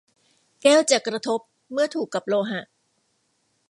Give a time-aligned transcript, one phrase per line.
[0.61, 1.39] แก้วจะกระทบ
[1.71, 2.61] เมื่อถูกกับโลหะ